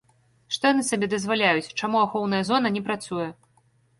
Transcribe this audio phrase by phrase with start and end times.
[0.55, 3.29] Што яны сабе дазваляюць, чаму ахоўная зона не працуе?